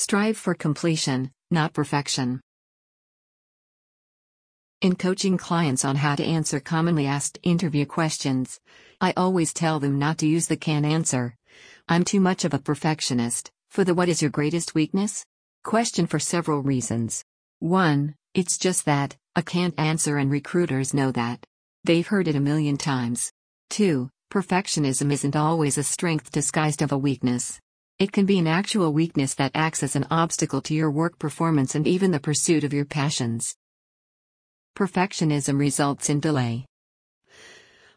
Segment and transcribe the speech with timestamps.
[0.00, 2.40] Strive for completion, not perfection.
[4.80, 8.58] In coaching clients on how to answer commonly asked interview questions,
[8.98, 11.36] I always tell them not to use the can answer.
[11.86, 13.50] I'm too much of a perfectionist.
[13.68, 15.26] For the what is your greatest weakness?
[15.64, 17.22] Question for several reasons.
[17.58, 18.14] 1.
[18.32, 21.44] It's just that, I can't answer and recruiters know that.
[21.84, 23.30] They've heard it a million times.
[23.68, 24.08] 2.
[24.32, 27.60] Perfectionism isn't always a strength disguised of a weakness.
[28.00, 31.74] It can be an actual weakness that acts as an obstacle to your work performance
[31.74, 33.54] and even the pursuit of your passions.
[34.74, 36.64] Perfectionism results in delay.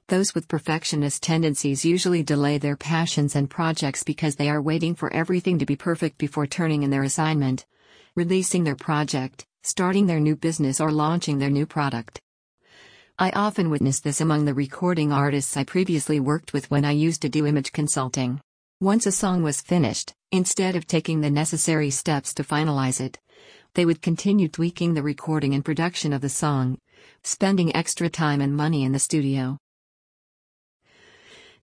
[0.10, 5.14] Those with perfectionist tendencies usually delay their passions and projects because they are waiting for
[5.14, 7.66] everything to be perfect before turning in their assignment,
[8.14, 12.20] releasing their project, starting their new business, or launching their new product.
[13.18, 17.22] I often witness this among the recording artists I previously worked with when I used
[17.22, 18.42] to do image consulting.
[18.84, 23.18] Once a song was finished, instead of taking the necessary steps to finalize it,
[23.76, 26.78] they would continue tweaking the recording and production of the song,
[27.24, 29.58] spending extra time and money in the studio.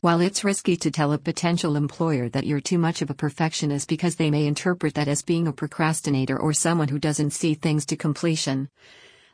[0.01, 3.87] While it's risky to tell a potential employer that you're too much of a perfectionist
[3.87, 7.85] because they may interpret that as being a procrastinator or someone who doesn't see things
[7.85, 8.71] to completion,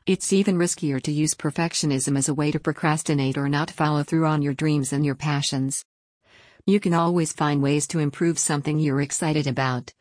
[0.07, 4.27] it's even riskier to use perfectionism as a way to procrastinate or not follow through
[4.27, 5.85] on your dreams and your passions.
[6.69, 9.95] You can always find ways to improve something you're excited about.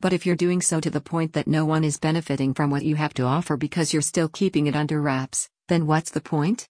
[0.00, 2.84] But if you're doing so to the point that no one is benefiting from what
[2.84, 6.66] you have to offer because you're still keeping it under wraps, then what's the point?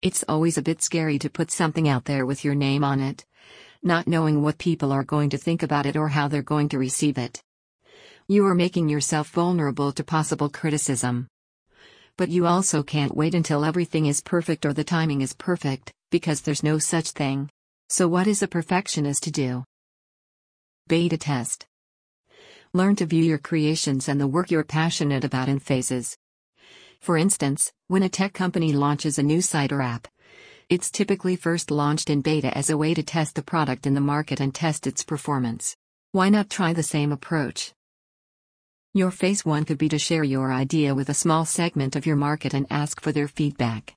[0.00, 3.26] It's always a bit scary to put something out there with your name on it,
[3.82, 6.78] not knowing what people are going to think about it or how they're going to
[6.78, 7.42] receive it.
[8.28, 11.28] You are making yourself vulnerable to possible criticism.
[12.16, 16.40] But you also can't wait until everything is perfect or the timing is perfect, because
[16.40, 17.50] there's no such thing.
[17.88, 19.64] So, what is a perfectionist to do?
[20.88, 21.66] Beta test.
[22.72, 26.16] Learn to view your creations and the work you're passionate about in phases.
[27.00, 30.08] For instance, when a tech company launches a new site or app,
[30.68, 34.00] it's typically first launched in beta as a way to test the product in the
[34.00, 35.76] market and test its performance.
[36.10, 37.72] Why not try the same approach?
[38.94, 42.16] Your phase 1 could be to share your idea with a small segment of your
[42.16, 43.94] market and ask for their feedback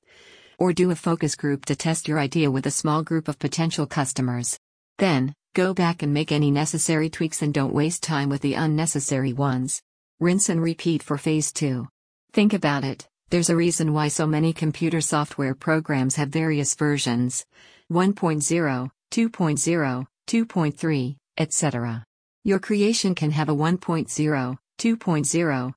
[0.60, 3.86] or do a focus group to test your idea with a small group of potential
[3.86, 4.56] customers.
[4.98, 9.32] Then, go back and make any necessary tweaks and don't waste time with the unnecessary
[9.32, 9.82] ones.
[10.20, 11.88] Rinse and repeat for phase 2.
[12.32, 17.46] Think about it, there's a reason why so many computer software programs have various versions
[17.90, 22.04] 1.0, 2.0, 2.3, etc.
[22.44, 25.74] Your creation can have a 1.0, 2.0,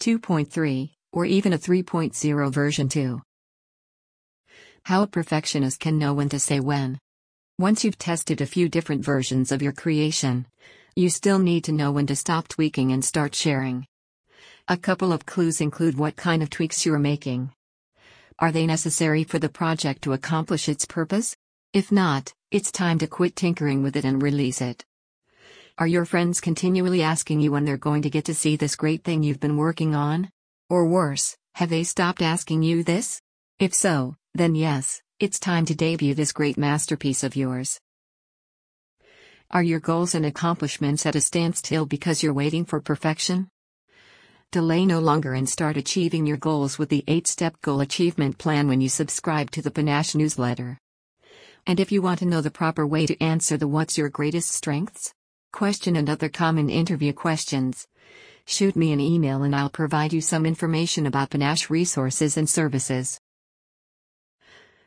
[0.00, 3.22] 2.3, or even a 3.0 version too.
[4.86, 7.00] How a perfectionist can know when to say when.
[7.58, 10.46] Once you've tested a few different versions of your creation,
[10.94, 13.88] you still need to know when to stop tweaking and start sharing.
[14.68, 17.50] A couple of clues include what kind of tweaks you're making.
[18.38, 21.36] Are they necessary for the project to accomplish its purpose?
[21.72, 24.84] If not, it's time to quit tinkering with it and release it.
[25.78, 29.02] Are your friends continually asking you when they're going to get to see this great
[29.02, 30.30] thing you've been working on?
[30.70, 33.20] Or worse, have they stopped asking you this?
[33.58, 37.80] If so, then yes, it's time to debut this great masterpiece of yours.
[39.50, 43.48] Are your goals and accomplishments at a standstill because you're waiting for perfection?
[44.50, 48.68] Delay no longer and start achieving your goals with the 8 step goal achievement plan
[48.68, 50.78] when you subscribe to the paNASH newsletter.
[51.66, 54.50] And if you want to know the proper way to answer the What's Your Greatest
[54.50, 55.12] Strengths?
[55.52, 57.86] question and other common interview questions,
[58.44, 63.18] shoot me an email and I'll provide you some information about paNASH resources and services.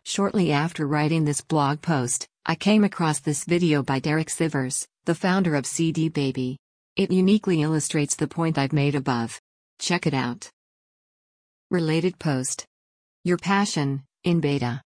[0.03, 5.15] Shortly after writing this blog post, I came across this video by Derek Sivers, the
[5.15, 6.57] founder of CD Baby.
[6.95, 9.39] It uniquely illustrates the point I've made above.
[9.79, 10.49] Check it out.
[11.69, 12.65] Related post.
[13.23, 14.81] Your passion, in beta.